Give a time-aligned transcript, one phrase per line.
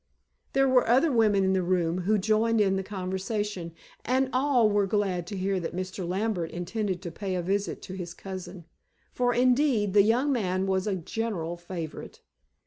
[0.53, 3.71] There were other women in the room, who joined in the conversation,
[4.03, 6.07] and all were glad to hear that Mr.
[6.09, 8.65] Lambert intended to pay a visit to his cousin,
[9.13, 12.21] for, indeed, the young man was a general favorite.